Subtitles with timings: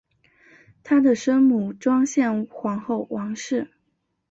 [0.83, 3.69] 她的生母庄宪皇后王氏。